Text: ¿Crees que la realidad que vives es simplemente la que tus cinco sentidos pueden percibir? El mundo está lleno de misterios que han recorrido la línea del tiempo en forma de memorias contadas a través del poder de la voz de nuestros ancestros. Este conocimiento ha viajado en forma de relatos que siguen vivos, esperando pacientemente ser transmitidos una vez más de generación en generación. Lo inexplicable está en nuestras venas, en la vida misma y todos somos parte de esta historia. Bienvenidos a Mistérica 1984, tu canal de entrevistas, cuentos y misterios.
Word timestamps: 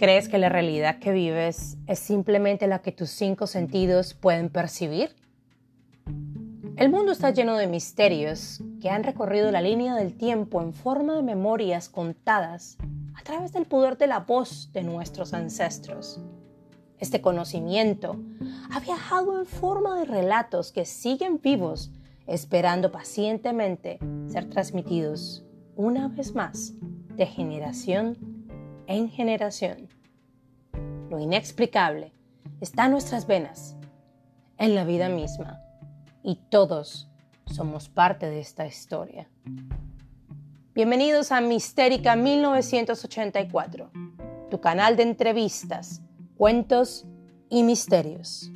¿Crees 0.00 0.30
que 0.30 0.38
la 0.38 0.48
realidad 0.48 0.98
que 0.98 1.12
vives 1.12 1.76
es 1.86 1.98
simplemente 1.98 2.66
la 2.66 2.78
que 2.78 2.90
tus 2.90 3.10
cinco 3.10 3.46
sentidos 3.46 4.14
pueden 4.14 4.48
percibir? 4.48 5.14
El 6.76 6.88
mundo 6.88 7.12
está 7.12 7.28
lleno 7.32 7.58
de 7.58 7.66
misterios 7.66 8.62
que 8.80 8.88
han 8.88 9.04
recorrido 9.04 9.50
la 9.50 9.60
línea 9.60 9.94
del 9.94 10.16
tiempo 10.16 10.62
en 10.62 10.72
forma 10.72 11.16
de 11.16 11.22
memorias 11.22 11.90
contadas 11.90 12.78
a 13.14 13.22
través 13.24 13.52
del 13.52 13.66
poder 13.66 13.98
de 13.98 14.06
la 14.06 14.20
voz 14.20 14.72
de 14.72 14.84
nuestros 14.84 15.34
ancestros. 15.34 16.18
Este 16.98 17.20
conocimiento 17.20 18.18
ha 18.70 18.80
viajado 18.80 19.38
en 19.38 19.44
forma 19.44 19.98
de 19.98 20.06
relatos 20.06 20.72
que 20.72 20.86
siguen 20.86 21.42
vivos, 21.42 21.92
esperando 22.26 22.90
pacientemente 22.90 23.98
ser 24.28 24.48
transmitidos 24.48 25.44
una 25.76 26.08
vez 26.08 26.34
más 26.34 26.72
de 27.16 27.26
generación 27.26 28.29
en 28.90 29.08
generación. 29.08 29.88
Lo 31.10 31.20
inexplicable 31.20 32.12
está 32.60 32.86
en 32.86 32.90
nuestras 32.90 33.24
venas, 33.24 33.76
en 34.58 34.74
la 34.74 34.84
vida 34.84 35.08
misma 35.08 35.62
y 36.24 36.40
todos 36.50 37.08
somos 37.46 37.88
parte 37.88 38.28
de 38.28 38.40
esta 38.40 38.66
historia. 38.66 39.28
Bienvenidos 40.74 41.30
a 41.30 41.40
Mistérica 41.40 42.16
1984, 42.16 43.92
tu 44.50 44.60
canal 44.60 44.96
de 44.96 45.04
entrevistas, 45.04 46.02
cuentos 46.36 47.06
y 47.48 47.62
misterios. 47.62 48.50